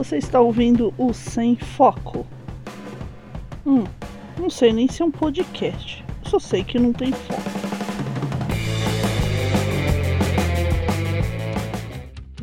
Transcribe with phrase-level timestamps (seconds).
[0.00, 2.26] Você está ouvindo o Sem Foco.
[3.66, 3.84] Hum,
[4.38, 6.02] não sei nem se é um podcast.
[6.22, 7.42] Só sei que não tem foco.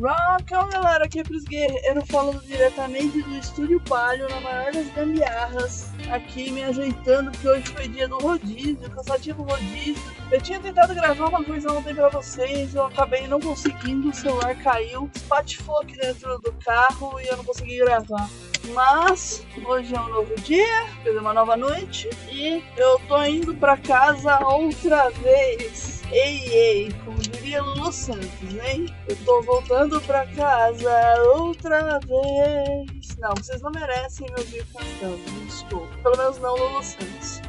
[0.00, 5.90] Rockão, galera, aqui é Pris Guerreiro falando diretamente do Estúdio Palio, na maior das gambiarras,
[6.12, 9.96] aqui me ajeitando, porque hoje foi dia do rodízio, cansativo rodízio.
[10.30, 14.54] Eu tinha tentado gravar uma coisa ontem pra vocês, eu acabei não conseguindo, o celular
[14.56, 18.28] caiu, espatifou aqui dentro do carro e eu não consegui gravar.
[18.74, 23.54] Mas hoje é um novo dia, quer dizer, uma nova noite, e eu tô indo
[23.54, 26.02] pra casa outra vez.
[26.10, 28.86] Ei, ei, como diria Lulu Santos, hein?
[29.06, 30.90] Eu tô voltando pra casa
[31.36, 32.97] outra vez.
[33.18, 35.88] Não, vocês não merecem me ouvir cantando, me desculpa.
[36.04, 37.42] Pelo menos não Lulu Santos.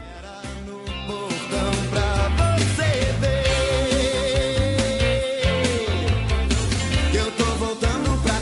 [7.13, 8.39] Eu tô voltando pra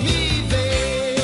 [0.00, 1.18] me ver.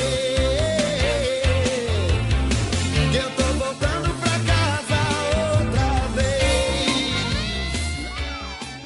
[3.14, 4.98] Eu tô voltando pra casa
[5.52, 7.12] outra vez.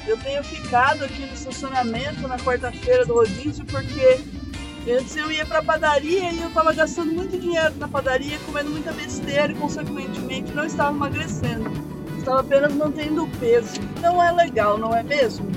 [0.07, 4.38] Eu tenho ficado aqui no estacionamento na quarta-feira do rodízio porque
[4.93, 8.91] antes eu ia pra padaria e eu tava gastando muito dinheiro na padaria, comendo muita
[8.91, 11.69] besteira e consequentemente não estava emagrecendo.
[12.17, 13.79] Estava apenas mantendo o peso.
[14.01, 15.47] Não é legal, não é mesmo?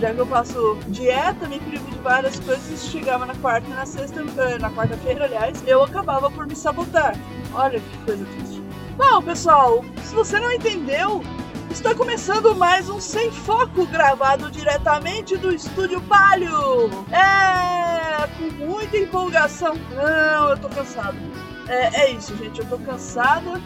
[0.00, 3.84] Já que eu faço dieta, me privo de várias coisas, chegava na quarta e na
[3.84, 7.14] sexta, eh, na quarta-feira, aliás, eu acabava por me sabotar.
[7.52, 8.62] Olha que coisa triste.
[8.96, 11.22] Bom, pessoal, se você não entendeu,
[11.70, 16.90] Está começando mais um Sem Foco gravado diretamente do Estúdio Palio.
[17.12, 19.76] É, com muita empolgação.
[19.94, 21.16] Não, eu tô cansado.
[21.68, 23.62] É, é isso, gente, eu tô cansada.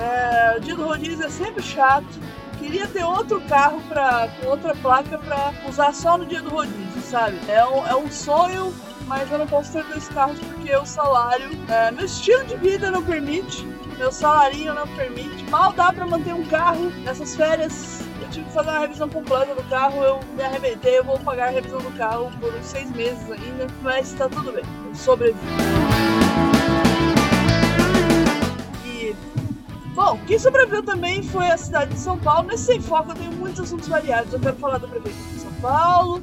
[0.00, 2.18] É, o dia do rodízio é sempre chato.
[2.58, 7.02] Queria ter outro carro pra, com outra placa pra usar só no dia do rodízio,
[7.02, 7.38] sabe?
[7.48, 8.74] É um, é um sonho,
[9.06, 12.90] mas eu não posso ter dois carros porque o salário, é, meu estilo de vida
[12.90, 13.71] não permite
[14.02, 15.44] meu salarinho não permite.
[15.48, 18.00] Mal dá pra manter um carro nessas férias.
[18.20, 21.48] Eu tive que fazer uma revisão completa do carro, eu me arrebentei, eu vou pagar
[21.48, 25.36] a revisão do carro por uns seis meses ainda, mas tá tudo bem, eu.
[28.84, 29.14] E,
[29.94, 32.48] bom, quem sobreviveu também foi a cidade de São Paulo.
[32.48, 34.32] Nesse Sem Foco eu tenho muitos assuntos variados.
[34.32, 36.20] Eu quero falar da Prefeitura de São Paulo,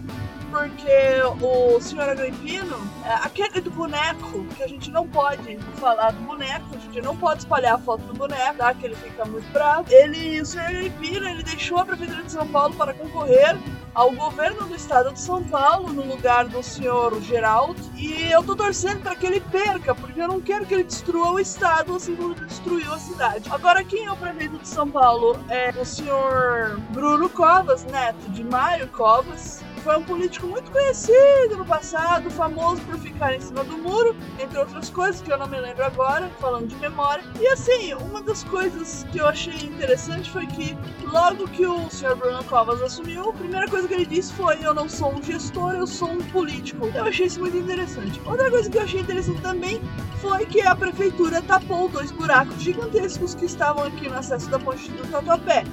[0.50, 6.22] porque o senhor Agripino, é, aquele do boneco, que a gente não pode falar do
[6.22, 8.74] boneco, a gente não pode espalhar a foto do boneco, tá?
[8.74, 9.86] Que ele fica muito bravo.
[9.90, 13.58] Ele, o senhor Agripino, ele deixou a Prefeitura de São Paulo para concorrer
[13.94, 18.56] ao governo do estado de São Paulo no lugar do senhor Geraldo e eu tô
[18.56, 22.16] torcendo para que ele perca, porque eu não quero que ele destrua o estado assim
[22.16, 23.50] como destruiu a cidade.
[23.52, 28.44] Agora, quem é o prefeito de São Paulo é o senhor Bruno Covas, neto de
[28.44, 33.78] Mário Covas, foi um político muito conhecido no passado, famoso por ficar em cima do
[33.78, 37.24] muro, entre outras coisas que eu não me lembro agora, falando de memória.
[37.40, 42.16] E assim, uma das coisas que eu achei interessante foi que logo que o Sr.
[42.16, 45.74] Bruno Covas assumiu, a primeira coisa que ele disse foi: Eu não sou um gestor,
[45.74, 46.86] eu sou um político.
[46.94, 48.22] Eu achei isso muito interessante.
[48.26, 49.82] Outra coisa que eu achei interessante também
[50.22, 54.92] foi que a prefeitura tapou dois buracos gigantescos que estavam aqui no acesso da ponte
[54.92, 55.64] do Tatuapé.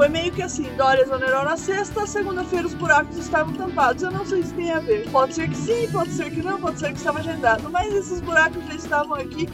[0.00, 4.02] Foi meio que assim, Dória exonerou na sexta, segunda-feira os buracos estavam tampados.
[4.02, 5.06] Eu não sei se tem a ver.
[5.10, 7.68] Pode ser que sim, pode ser que não, pode ser que estava agendado.
[7.68, 9.46] Mas esses buracos já estavam aqui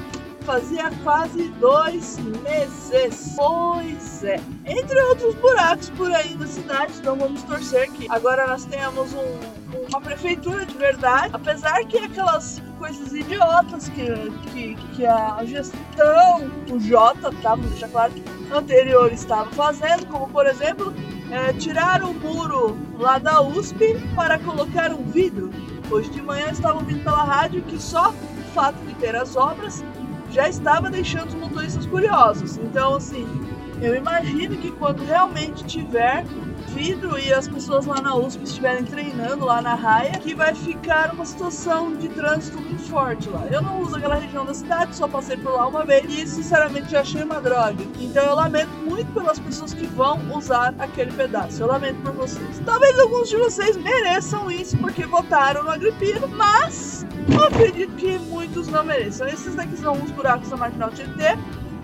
[0.43, 3.35] fazia quase dois meses.
[3.37, 4.41] Pois é.
[4.65, 9.87] Entre outros buracos por aí da cidade, então vamos torcer que agora nós tenhamos um,
[9.89, 11.31] uma prefeitura de verdade.
[11.33, 17.57] Apesar que aquelas coisas idiotas que, que, que a gestão, o Jota, tá?
[17.57, 18.13] Vamos deixar claro,
[18.53, 20.95] anterior estava fazendo, como por exemplo,
[21.31, 25.51] é, tirar o muro lá da USP para colocar um vidro.
[25.91, 29.85] Hoje de manhã estavam ouvindo pela rádio que só o fato de ter as obras
[30.31, 32.57] já estava deixando os motoristas curiosos.
[32.59, 33.27] Então, assim,
[33.81, 36.25] eu imagino que quando realmente tiver
[36.79, 41.25] e as pessoas lá na USP estiverem treinando lá na raia, que vai ficar uma
[41.25, 43.47] situação de trânsito muito forte lá.
[43.51, 46.91] Eu não uso aquela região da cidade, só passei por lá uma vez e sinceramente
[46.91, 47.83] já achei uma droga.
[47.99, 51.63] Então eu lamento muito pelas pessoas que vão usar aquele pedaço.
[51.63, 52.61] Eu lamento por vocês.
[52.65, 58.69] Talvez alguns de vocês mereçam isso porque votaram no Agripino, mas eu acredito que muitos
[58.69, 59.27] não mereçam.
[59.27, 61.37] Esses daqui são os buracos da Marginal Tietê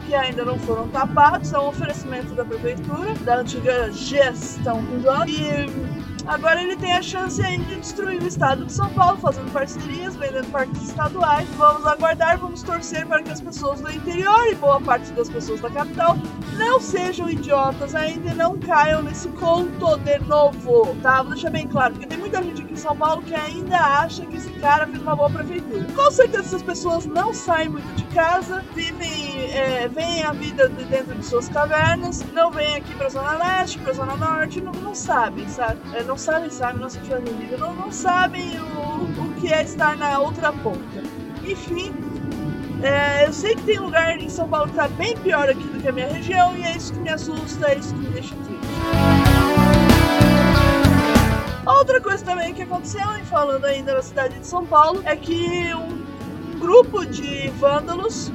[0.07, 5.03] que ainda não foram tapados, é um oferecimento da prefeitura, da antiga gestão do.
[5.29, 5.67] E
[6.27, 10.17] agora ele tem a chance ainda de destruir o estado de São Paulo, fazendo parcerias,
[10.17, 11.49] vendendo parques estaduais.
[11.57, 15.61] Vamos aguardar, vamos torcer para que as pessoas do interior e boa parte das pessoas
[15.61, 16.17] da capital
[16.57, 21.23] não sejam idiotas ainda e não caiam nesse conto de novo, tá?
[21.23, 22.22] Vou deixar bem claro, porque tem
[22.73, 25.85] em São Paulo que ainda acha que esse cara fez uma boa prefeitura.
[25.95, 30.85] Com certeza essas pessoas não saem muito de casa, vivem, é, veem a vida de
[30.85, 34.95] dentro de suas cavernas, não vêm aqui pra Zona Leste, pra Zona Norte, não, não
[34.95, 35.79] sabem, sabe?
[35.95, 36.99] É, não sabem, sabem, não se
[37.59, 41.03] não, não sabem o, o que é estar na outra ponta.
[41.45, 41.93] Enfim,
[42.83, 45.81] é, eu sei que tem lugar em São Paulo que tá bem pior aqui do
[45.81, 48.35] que a minha região e é isso que me assusta, é isso que me deixa
[48.35, 49.12] triste.
[51.83, 55.75] Outra coisa também que aconteceu, e falando ainda na cidade de São Paulo, é que
[55.75, 58.31] um, grupo de vândalos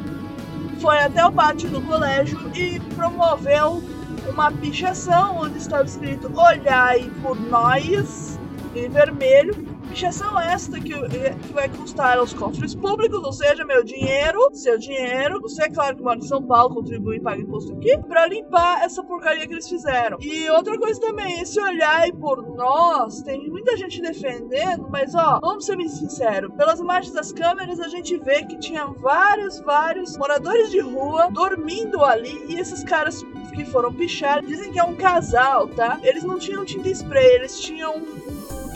[0.81, 3.81] foi até o pátio do colégio e promoveu
[4.27, 8.37] uma pichação onde estava escrito Olhai por nós,
[8.75, 9.55] em vermelho,
[9.97, 15.41] Pichação esta que, que vai custar aos cofres públicos, ou seja, meu dinheiro, seu dinheiro.
[15.41, 18.83] Você, é claro, que mora em São Paulo, contribui e paga imposto aqui, pra limpar
[18.83, 20.19] essa porcaria que eles fizeram.
[20.21, 25.65] E outra coisa também, esse olhar por nós, tem muita gente defendendo, mas ó, vamos
[25.65, 30.69] ser bem sinceros, pelas imagens das câmeras a gente vê que tinha vários, vários moradores
[30.69, 35.67] de rua dormindo ali e esses caras que foram pichar dizem que é um casal,
[35.69, 35.99] tá?
[36.03, 38.03] Eles não tinham tinta spray, eles tinham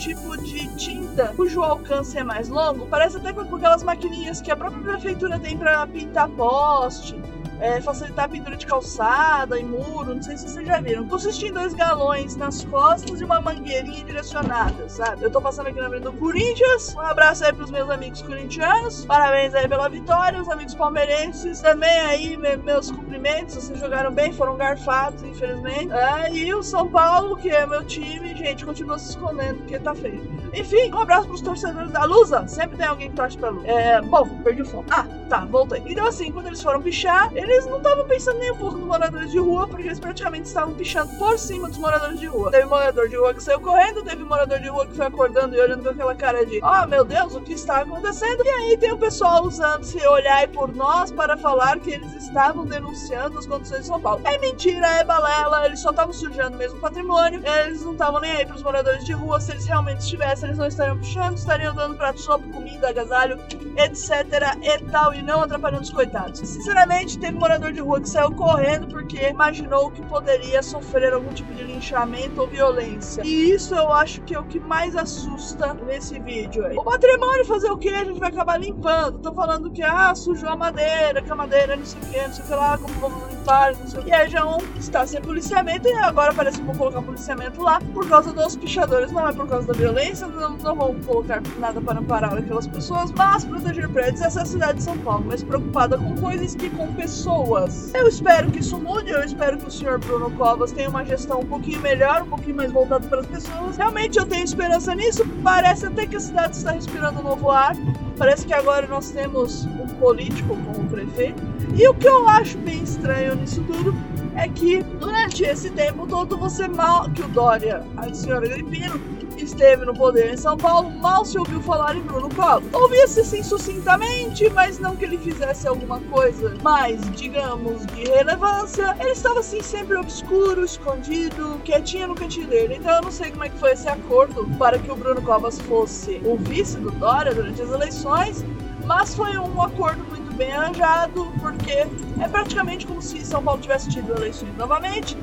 [0.01, 4.55] tipo de tinta cujo alcance é mais longo, parece até com aquelas maquininhas que a
[4.55, 7.15] própria prefeitura tem para pintar poste
[7.61, 11.07] é, facilitar a pintura de calçada e muro, não sei se vocês já viram.
[11.07, 15.23] Consiste em dois galões nas costas e uma mangueirinha direcionada, sabe?
[15.23, 16.95] Eu tô passando aqui na frente do Corinthians.
[16.95, 19.05] Um abraço aí pros meus amigos corintianos.
[19.05, 20.41] Parabéns aí pela vitória.
[20.41, 23.53] Os amigos palmeirenses também aí, meus cumprimentos.
[23.53, 25.91] Vocês jogaram bem, foram garfados, infelizmente.
[25.93, 29.93] É, e o São Paulo, que é meu time, gente, continua se escondendo porque tá
[29.93, 30.31] feio.
[30.51, 32.47] Enfim, um abraço pros torcedores da Lusa.
[32.47, 33.67] Sempre tem alguém que torce pra Lusa.
[33.67, 34.85] É, bom, perdi o foco.
[34.89, 35.81] Ah, tá, voltei.
[35.85, 39.31] Então assim, quando eles foram pichar, eles não estavam pensando nem um pouco nos moradores
[39.31, 42.51] de rua, porque eles praticamente estavam pichando por cima dos moradores de rua.
[42.51, 45.61] Teve morador de rua que saiu correndo, teve morador de rua que foi acordando e
[45.61, 48.43] olhando com aquela cara de: Oh meu Deus, o que está acontecendo?
[48.43, 52.65] E aí tem o pessoal usando se olhar por nós para falar que eles estavam
[52.65, 54.21] denunciando as condições de São Paulo.
[54.25, 58.31] É mentira, é balela, eles só estavam sujando mesmo o patrimônio, eles não estavam nem
[58.31, 59.39] aí para os moradores de rua.
[59.39, 63.39] Se eles realmente estivessem, eles não estariam pichando, estariam dando prato sopa, comida, agasalho,
[63.77, 64.57] etc.
[64.61, 66.39] e tal, e não atrapalhando os coitados.
[66.39, 71.53] Sinceramente, teve morador de rua que saiu correndo porque imaginou que poderia sofrer algum tipo
[71.53, 73.21] de linchamento ou violência.
[73.25, 76.75] E isso eu acho que é o que mais assusta nesse vídeo aí.
[76.77, 77.89] O patrimônio fazer o que?
[77.89, 79.19] A gente vai acabar limpando.
[79.19, 82.33] Tô falando que, ah, sujou a madeira, que a madeira não sei o que, não
[82.33, 83.40] sei o que lá, como vamos limpar,
[83.79, 84.11] não sei o que.
[84.11, 88.07] Aí já um está sem policiamento e agora parece que vão colocar policiamento lá por
[88.07, 89.11] causa dos pichadores.
[89.11, 93.11] Não é por causa da violência, não, não vão colocar nada para parar aquelas pessoas,
[93.11, 94.21] mas proteger prédios.
[94.21, 97.93] Essa é a cidade de São Paulo, mas preocupada com coisas que com pessoas pessoas.
[97.93, 101.41] Eu espero que isso mude, eu espero que o senhor Bruno Covas tenha uma gestão
[101.41, 103.77] um pouquinho melhor, um pouquinho mais voltada para as pessoas.
[103.77, 105.25] Realmente eu tenho esperança nisso.
[105.43, 107.75] Parece até que a cidade está respirando um novo ar.
[108.21, 111.41] Parece que agora nós temos um político como prefeito.
[111.75, 113.95] E o que eu acho bem estranho nisso tudo
[114.35, 119.01] é que durante esse tempo todo você mal que o Dória, a senhora Gripino,
[119.43, 122.73] esteve no poder em São Paulo, mal se ouviu falar em Bruno Covas.
[122.73, 128.95] Ouvia-se sim sucintamente, mas não que ele fizesse alguma coisa mais, digamos, de relevância.
[128.99, 132.75] Ele estava assim sempre obscuro, escondido, quietinho no cantinho dele.
[132.75, 135.59] Então eu não sei como é que foi esse acordo para que o Bruno Covas
[135.61, 138.45] fosse o vice do Dória durante as eleições,
[138.85, 141.71] mas foi um acordo muito bem arranjado, porque
[142.19, 145.17] é praticamente como se São Paulo tivesse tido eleições novamente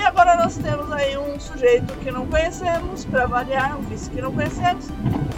[0.00, 4.22] e agora nós temos aí um sujeito que não conhecemos, para variar, um vice que
[4.22, 4.86] não conhecemos,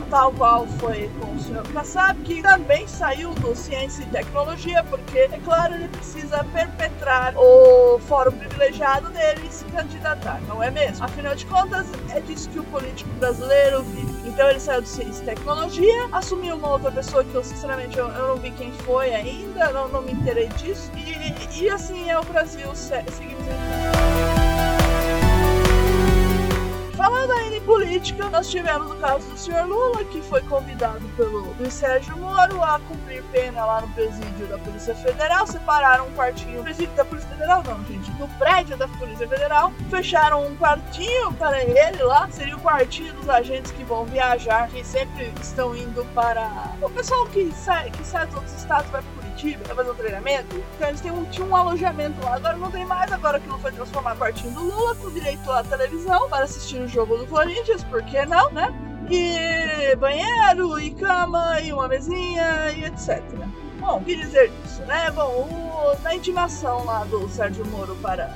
[0.09, 5.19] tal qual foi com o senhor Kassab, que também saiu do Ciência e Tecnologia, porque,
[5.19, 11.05] é claro, ele precisa perpetrar o fórum privilegiado dele e se candidatar, não é mesmo?
[11.05, 14.29] Afinal de contas, é disso que o político brasileiro vive.
[14.29, 18.07] Então ele saiu do Ciência e Tecnologia, assumiu uma outra pessoa que eu, sinceramente, eu,
[18.07, 22.19] eu não vi quem foi ainda, não, não me interei disso, e, e assim é
[22.19, 23.82] o Brasil, seguimos em
[27.23, 31.55] Falando ainda em política, nós tivemos o caso do senhor Lula, que foi convidado pelo
[31.57, 35.47] Luiz Sérgio Moro a cumprir pena lá no presídio da Polícia Federal.
[35.47, 39.73] Separaram um quartinho no presídio da Polícia Federal, não, gente, no prédio da Polícia Federal.
[39.89, 42.29] Fecharam um quartinho para ele lá.
[42.29, 46.75] Seria o quartinho dos agentes que vão viajar, que sempre estão indo para.
[46.83, 49.01] O pessoal que sai, que sai dos outros estados vai
[49.43, 50.65] Curitiba, vai fazer um treinamento.
[50.77, 52.37] Então eles têm um, tinham um alojamento lá.
[52.37, 56.29] Agora não tem mais, agora aquilo foi transformar quartinho do Lula com direito à televisão
[56.29, 58.73] para assistir o jogo do Corinthians, por que não, né?
[59.11, 63.21] E banheiro, e cama, e uma mesinha, e etc.
[63.81, 65.11] Bom, o que dizer disso, né?
[65.11, 68.31] Bom, o, na intimação lá do Sérgio Moro para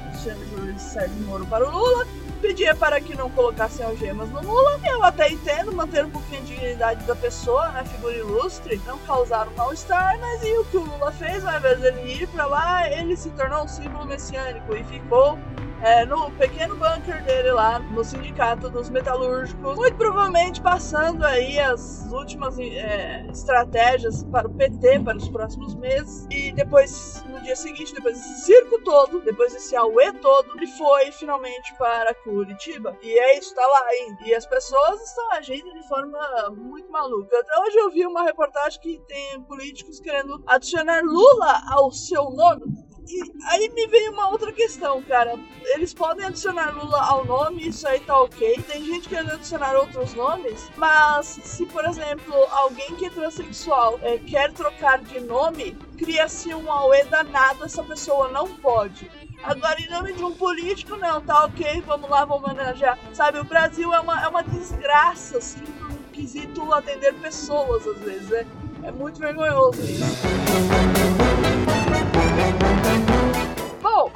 [0.76, 2.04] Sérgio Moro para o Lula,
[2.36, 4.80] pedia para que não colocassem algemas no Lula.
[4.84, 7.84] Eu até entendo manter um pouquinho a dignidade da pessoa, né?
[7.84, 11.44] Figura ilustre, não causar um mal-estar, mas e o que o Lula fez?
[11.44, 15.38] Ao invés dele ir pra lá, ele se tornou um símbolo messiânico e ficou
[15.82, 22.10] é, no pequeno bunker dele lá, no sindicato dos metalúrgicos, muito provavelmente passando aí as
[22.12, 26.26] últimas é, estratégias para o PT para os próximos meses.
[26.30, 31.12] E depois, no dia seguinte, depois desse circo todo, depois desse auê todo, ele foi
[31.12, 32.96] finalmente para Curitiba.
[33.02, 34.24] E é isso, tá lá ainda.
[34.24, 36.18] E as pessoas estão agindo de forma
[36.56, 37.38] muito maluca.
[37.38, 42.64] Até hoje eu vi uma reportagem que tem políticos querendo adicionar Lula ao seu nome.
[43.08, 45.38] E aí me veio uma outra questão, cara.
[45.74, 48.60] Eles podem adicionar Lula ao nome, isso aí tá ok.
[48.66, 54.18] Tem gente querendo adicionar outros nomes, mas se, por exemplo, alguém que é transexual é,
[54.18, 59.10] quer trocar de nome, cria-se um auê danado, essa pessoa não pode.
[59.42, 62.98] Agora, em nome de um político, não, tá ok, vamos lá, vamos homenagear.
[63.12, 68.32] Sabe, o Brasil é uma, é uma desgraça, assim, no quesito atender pessoas, às vezes.
[68.32, 68.46] É,
[68.82, 70.04] é muito vergonhoso isso.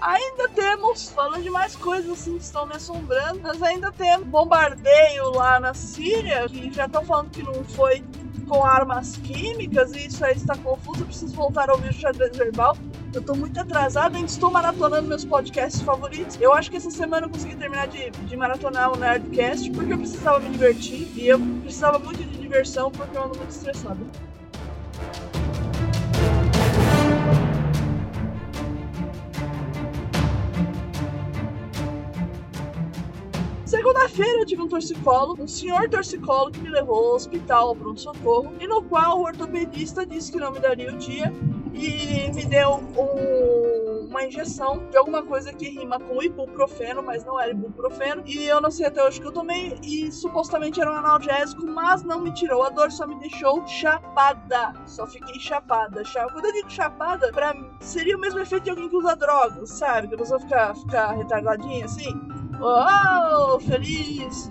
[0.00, 5.30] Ainda temos, falando de mais coisas assim que estão me assombrando, nós ainda temos bombardeio
[5.34, 8.02] lá na Síria, que já estão falando que não foi
[8.48, 12.36] com armas químicas, e isso aí está confuso, eu preciso voltar a ouvir o xadrez
[12.36, 12.76] verbal.
[13.12, 16.36] Eu tô muito atrasada, ainda estou maratonando meus podcasts favoritos.
[16.40, 19.98] Eu acho que essa semana eu consegui terminar de, de maratonar o Nerdcast, porque eu
[19.98, 24.00] precisava me divertir, e eu precisava muito de diversão, porque eu ando muito estressada.
[33.90, 38.54] Segunda-feira eu tive um torcicolo, um senhor torcicolo que me levou ao hospital ao pronto-socorro,
[38.60, 41.32] e no qual o ortopedista disse que não me daria o dia
[41.74, 47.40] e me deu um, uma injeção de alguma coisa que rima com ibuprofeno, mas não
[47.40, 48.22] era ibuprofeno.
[48.24, 52.04] E eu não sei até hoje que eu tomei, e supostamente era um analgésico, mas
[52.04, 54.72] não me tirou a dor, só me deixou chapada.
[54.86, 56.04] Só fiquei chapada.
[56.32, 59.68] Quando eu digo chapada, pra mim, seria o mesmo efeito de alguém que usa drogas,
[59.68, 60.06] sabe?
[60.06, 64.50] Que a pessoa fica, fica retardadinha assim oh, feliz,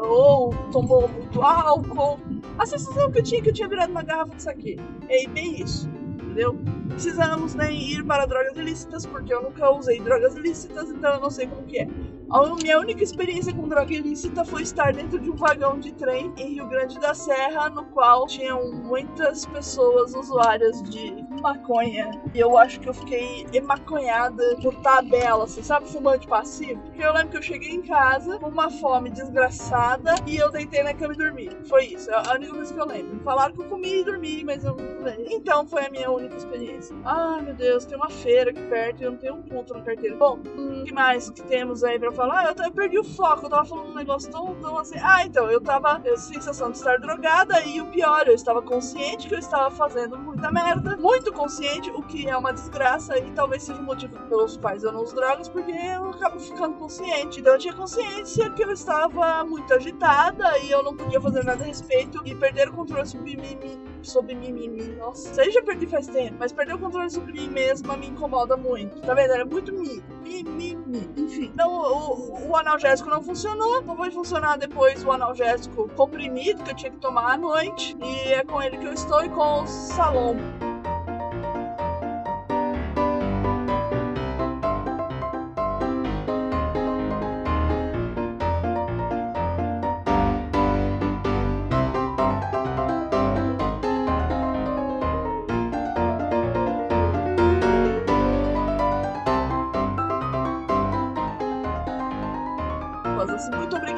[0.00, 2.18] ou tomou muito álcool.
[2.58, 4.76] A sensação que eu tinha é que eu tinha virado uma garrafa disso aqui.
[5.08, 6.58] É bem isso, entendeu?
[6.88, 11.30] Precisamos nem ir para drogas ilícitas, porque eu nunca usei drogas ilícitas, então eu não
[11.30, 11.88] sei como que é.
[12.30, 16.32] A minha única experiência com droga ilícita foi estar dentro de um vagão de trem
[16.38, 22.10] em Rio Grande da Serra, no qual tinham muitas pessoas usuárias de maconha.
[22.34, 26.80] E eu acho que eu fiquei emaconhada por tabela, assim, sabe, fumante passivo?
[26.82, 30.82] Porque eu lembro que eu cheguei em casa com uma fome desgraçada e eu deitei
[30.82, 31.50] na cama e dormi.
[31.64, 33.20] Foi isso, é a única coisa que eu lembro.
[33.22, 35.26] Falaram que eu comi e dormi, mas eu não lembro.
[35.28, 36.96] Então foi a minha única experiência.
[37.04, 39.82] Ai meu Deus, tem uma feira aqui perto e eu não tenho um ponto na
[39.82, 40.16] carteira.
[40.16, 42.22] Bom, o que mais que temos aí pra falar?
[42.22, 44.96] falar, eu, eu, perdi o foco, eu tava falando um negócio tão, tão assim.
[45.02, 49.28] Ah, então, eu tava a sensação de estar drogada e o pior, eu estava consciente
[49.28, 53.62] que eu estava fazendo muita merda, muito consciente, o que é uma desgraça e talvez
[53.62, 57.40] seja o motivo pelos quais eu não uso drogas, porque eu acabo ficando consciente.
[57.40, 61.62] Então eu tinha consciência que eu estava muito agitada e eu não podia fazer nada
[61.62, 63.58] a respeito e perder o controle sobre mim,
[64.02, 64.96] sobre mim, mim, mim.
[64.96, 68.56] Nossa, aí já perdi faz tempo, mas perder o controle sobre mim mesma me incomoda
[68.56, 69.00] muito.
[69.00, 69.32] Tá vendo?
[69.32, 71.10] Era muito mi, mi, mi, mi.
[71.16, 76.70] Enfim, então o, o, analgésico não funcionou, não vai funcionar depois o analgésico comprimido que
[76.70, 77.96] eu tinha que tomar à noite.
[78.02, 80.71] E é com ele que eu estou e com o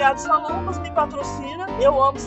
[0.05, 0.15] salão.
[0.15, 1.67] obrigado, Salompas, me patrocina.
[1.81, 2.19] Eu amo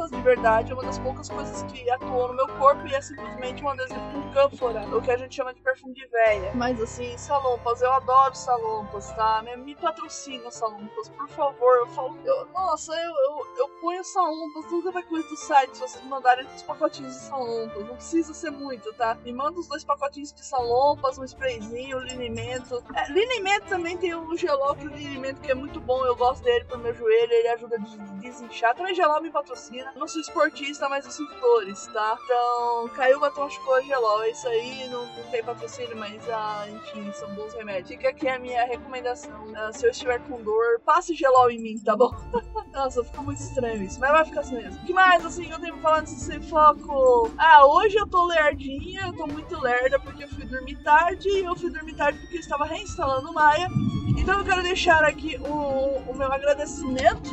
[0.00, 0.72] Salompas, de verdade.
[0.72, 4.00] É uma das poucas coisas que atuam no meu corpo e é simplesmente um adesivo
[4.12, 6.52] com cânfora, o que a gente chama de perfume de véia.
[6.54, 9.42] Mas assim, Salompas, eu adoro Salompas, tá?
[9.42, 11.76] Me, me patrocina, Salompas, por favor.
[11.78, 15.80] Eu falo, eu, nossa, eu, eu, eu ponho Salompas, nunca vai coisa do site se
[15.80, 17.86] vocês mandarem os pacotinhos de Salompas.
[17.86, 19.16] Não precisa ser muito, tá?
[19.24, 22.82] Me manda os dois pacotinhos de Salompas, um sprayzinho, linimento.
[22.94, 26.42] É, linimento também tem o gelol, que o linimento que é muito bom, eu gosto
[26.44, 28.74] dele pro meu joelho ele, ajuda a desinchar.
[28.74, 29.89] Também gelol me patrocina.
[29.96, 32.18] Não sou esportista, mas eu sinto dores, tá?
[32.24, 34.24] Então, caiu batom chupou gelol.
[34.24, 37.88] Isso aí, não, não tem patrocínio, mas ah, enfim, são bons remédios.
[37.88, 39.32] Fica aqui a minha recomendação.
[39.56, 42.10] Ah, se eu estiver com dor, passe gelol em mim, tá bom?
[42.72, 44.80] Nossa, ficou muito estranho isso, mas vai ficar assim mesmo.
[44.82, 47.30] O que mais, assim, eu tenho falando sem foco?
[47.36, 51.28] Ah, hoje eu tô lerdinha, eu tô muito lerda porque eu fui dormir tarde.
[51.28, 53.68] E eu fui dormir tarde porque eu estava reinstalando o Maia.
[54.16, 57.30] Então eu quero deixar aqui o, o meu agradecimento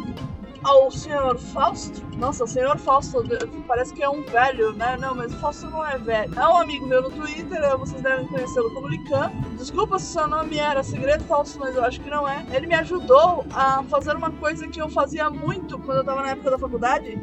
[0.68, 2.06] ao senhor Fausto.
[2.18, 3.24] Nossa, o senhor Fausto
[3.66, 4.98] parece que é um velho, né?
[5.00, 6.38] Não, mas o Fausto não é velho.
[6.38, 9.32] É um amigo meu no Twitter, vocês devem conhecê-lo como Lican.
[9.58, 12.46] Desculpa se seu nome era segredo Fausto, mas eu acho que não é.
[12.52, 16.32] Ele me ajudou a fazer uma coisa que eu fazia muito quando eu tava na
[16.32, 17.18] época da faculdade,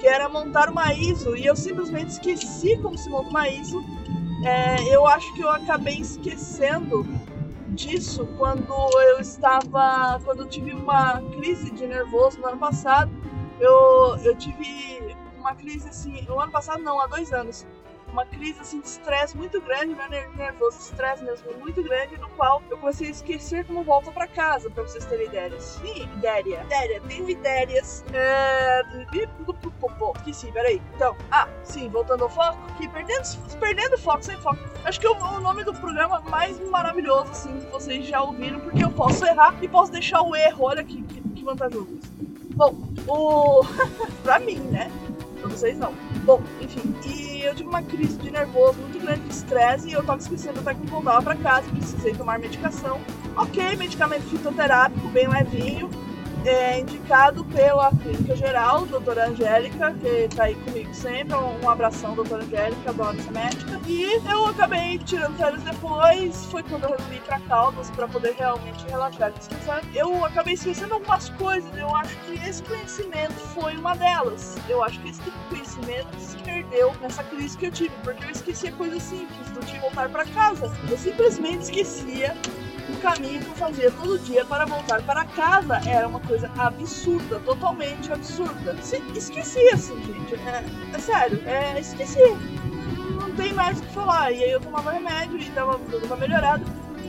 [0.00, 3.84] que era montar uma ISO, e eu simplesmente esqueci como se monta uma ISO.
[4.42, 7.06] É, eu acho que eu acabei esquecendo
[7.68, 10.20] disso quando eu estava.
[10.24, 13.10] quando eu tive uma crise de nervoso no ano passado.
[13.60, 16.22] Eu, eu tive uma crise assim.
[16.22, 17.66] No ano passado não, há dois anos
[18.16, 20.26] uma crise assim, de estresse muito grande, né?
[20.36, 24.70] Nervoso, estresse mesmo muito grande, no qual eu comecei a esquecer como volta para casa,
[24.70, 25.62] para vocês terem ideias.
[25.62, 26.62] Sim, ideia.
[26.64, 28.02] Ideia, tenho ideias.
[28.14, 28.82] É...
[30.16, 30.80] Esqueci, peraí.
[30.94, 33.22] Então, ah, sim, voltando ao foco, que perdendo,
[33.60, 34.58] perdendo foco sem foco.
[34.84, 38.82] Acho que é o nome do programa mais maravilhoso, assim, que vocês já ouviram, porque
[38.82, 40.64] eu posso errar e posso deixar o erro.
[40.64, 42.00] Olha que, que, que vantajoso.
[42.54, 42.74] Bom,
[43.06, 43.60] o.
[44.24, 44.90] pra mim, né?
[45.56, 45.94] Vocês não.
[46.24, 46.94] Bom, enfim.
[47.06, 50.60] E eu tive uma crise de nervoso muito grande de estresse e eu tava esquecendo
[50.60, 53.00] até que voltava pra casa, precisei tomar medicação.
[53.34, 55.88] Ok, medicamento fitoterápico bem levinho
[56.48, 61.34] é indicado pela clínica geral, doutora Angélica, que tá aí comigo sempre.
[61.34, 63.80] Um abração, doutora Angélica, adoro essa médica.
[63.86, 68.34] E eu acabei tirando férias depois, foi quando eu resolvi ir pra Caldas para poder
[68.34, 69.82] realmente relaxar e descansar.
[69.94, 74.56] Eu acabei esquecendo algumas coisas, eu acho que esse conhecimento foi uma delas.
[74.68, 78.24] Eu acho que esse tipo de conhecimento se perdeu nessa crise que eu tive, porque
[78.24, 80.72] eu esquecia coisas simples, do tipo voltar para casa.
[80.88, 82.36] Eu simplesmente esquecia
[83.06, 88.12] caminho que eu fazia todo dia para voltar para casa era uma coisa absurda, totalmente
[88.12, 88.76] absurda.
[88.82, 90.34] Se, esqueci assim, gente.
[90.34, 92.18] É, é sério, é, esqueci.
[93.20, 94.32] Não tem mais o que falar.
[94.32, 96.64] E aí eu tomava remédio e dava tudo uma melhorada.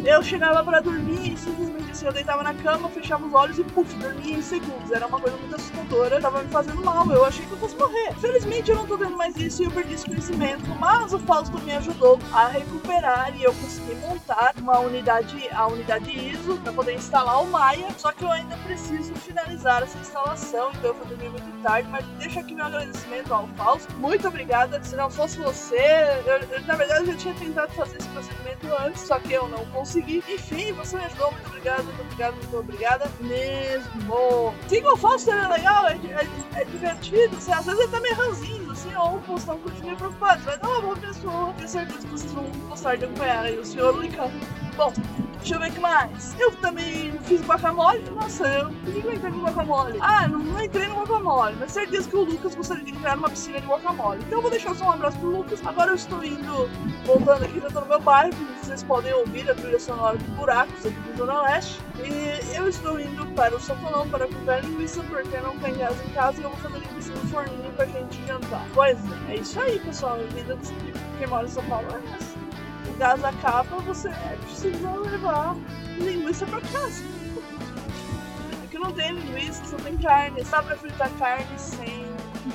[0.06, 3.64] Eu chegava para dormir e simplesmente assim, eu deitava na cama, fechava os olhos e
[3.64, 4.92] puf, dormia em segundos.
[4.92, 8.14] Era uma coisa muito assustadora, tava me fazendo mal, eu achei que eu fosse morrer.
[8.20, 11.60] Felizmente eu não tô tendo mais isso e eu perdi esse conhecimento, mas o Fausto
[11.60, 16.94] me ajudou a recuperar e eu consegui montar uma unidade, a unidade ISO, para poder
[16.94, 21.30] instalar o Maia, só que eu ainda preciso finalizar essa instalação, então eu vou dormir
[21.30, 23.94] muito tarde, mas deixa aqui meu agradecimento ao Fausto.
[23.96, 25.76] Muito obrigada, se não fosse você,
[26.26, 29.48] eu, eu, na verdade eu já tinha tentado fazer esse procedimento antes, só que eu
[29.48, 30.24] não consegui.
[30.28, 31.32] Enfim, você me ajudou.
[31.32, 34.54] Muito obrigado, muito obrigado, muito obrigada mesmo.
[34.68, 37.38] Single Foster é legal, é, é, é divertido.
[37.38, 40.42] Assim, às vezes ele tá meio ranzinho, assim, ou um curso meio preocupado.
[40.46, 41.54] Mas não, é uma boa pessoa.
[41.58, 44.32] Tenho certeza que vocês vão gostar de acompanhar aí o senhor Licão.
[44.76, 44.94] Bom,
[45.48, 46.36] deixa eu ver o que mais.
[46.40, 48.04] Eu também fiz guacamole.
[48.10, 48.70] Nossa, eu.
[48.70, 49.98] Por que eu entrei no guacamole?
[50.02, 53.30] Ah, não, não entrei no guacamole, mas certeza que o Lucas gostaria de entrar numa
[53.30, 54.20] piscina de guacamole.
[54.26, 55.66] Então eu vou deixar só um abraço pro Lucas.
[55.66, 56.70] Agora eu estou indo,
[57.06, 58.34] voltando aqui, eu tô no meu bairro.
[58.62, 61.80] Vocês podem ouvir a trilha sonora de Buracos aqui do Zona Leste.
[62.04, 66.10] E eu estou indo para o Sotonão para comprar linguiça, porque não tem gás em
[66.10, 68.66] casa e eu vou fazer linguiça no forninho pra gente jantar.
[68.74, 68.98] Pois
[69.30, 70.16] é, é isso aí, pessoal.
[70.16, 70.74] A vida de
[71.18, 72.27] quem mora em São Paulo é essa
[72.98, 74.10] gás acaba, você
[74.42, 75.56] precisa levar
[75.98, 77.04] linguiça pra casa.
[78.64, 80.44] Aqui não tem linguiça, só tem carne.
[80.44, 82.06] Dá pra fritar carne sem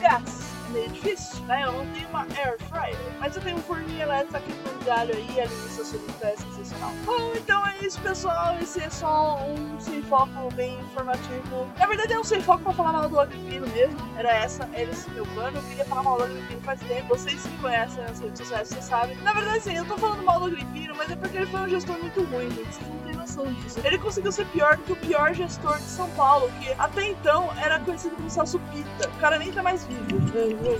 [0.01, 0.42] gás
[0.73, 1.65] meio difícil, né?
[1.65, 5.41] Eu não tenho uma air fryer, mas eu tenho um forninho elétrico com galho aí,
[5.41, 6.91] a linguiça solita é sensacional.
[7.05, 8.57] Bom, então é isso, pessoal.
[8.61, 11.69] Esse é só um sem foco bem informativo.
[11.79, 13.99] Na verdade, é um sem foco pra falar mal do Agripino mesmo.
[14.17, 15.59] Era essa, era esse meu plano.
[15.59, 17.09] Eu queria falar mal do Agripino faz tempo.
[17.09, 19.17] Vocês que conhecem nas redes sociais, vocês sabem.
[19.19, 21.69] Na verdade, sim, eu tô falando mal do Agripino, mas é porque ele foi um
[21.69, 22.79] gestor muito ruim, gente.
[23.03, 23.81] Vocês não noção disso.
[23.83, 27.51] Ele conseguiu ser pior do que o pior gestor de São Paulo, que até então
[27.57, 29.09] era conhecido como Celso Pita.
[29.09, 30.03] O cara nem tá mais vivo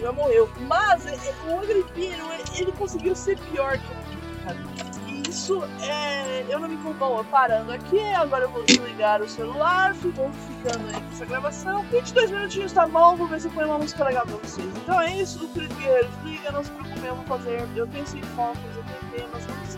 [0.01, 0.51] já morreu.
[0.61, 2.25] Mas é, é, o Agripino,
[2.59, 4.83] ele conseguiu ser pior que o Pita.
[5.29, 6.45] Isso é.
[6.47, 7.99] Eu não me conformo parando aqui.
[8.13, 9.95] Agora eu vou desligar o celular.
[9.95, 11.83] Ficou ficando aí com essa gravação.
[11.85, 13.17] 22 minutinhos tá bom.
[13.17, 14.69] Vou ver se eu ponho uma música legal pra vocês.
[14.77, 15.43] Então é isso.
[15.43, 16.53] O Cris Guerreiro desliga.
[16.53, 17.67] Não se preocupe, eu vou fazer.
[17.75, 18.05] Eu tenho
[18.37, 18.82] focos, eu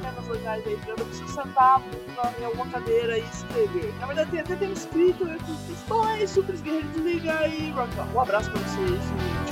[0.04, 0.78] muitos temas legais aí.
[0.86, 1.82] Eu não preciso sentar
[2.38, 3.94] em alguma cadeira e escrever.
[4.00, 5.24] Na verdade, até tem escrito.
[5.24, 5.82] Eu fiz.
[5.88, 6.42] Bom, é isso.
[6.42, 8.14] Cris Guerreiro desliga e rock on.
[8.14, 9.43] Um abraço pra vocês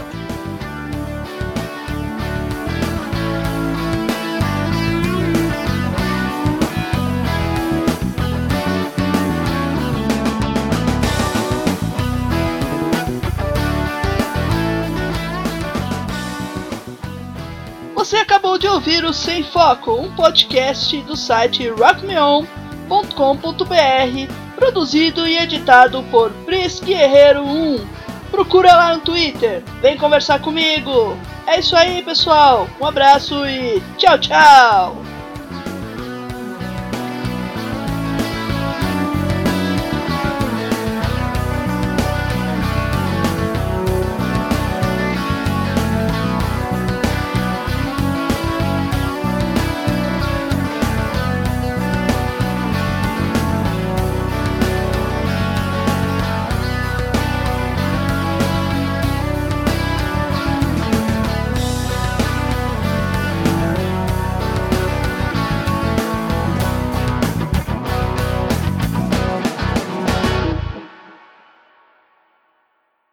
[18.62, 22.46] de ouvir o Sem Foco, um podcast do site rockmeon.com.br,
[24.54, 27.84] produzido e editado por Pris Guerreiro 1.
[28.30, 31.18] Procura lá no Twitter, vem conversar comigo.
[31.44, 32.68] É isso aí, pessoal.
[32.80, 35.11] Um abraço e tchau, tchau.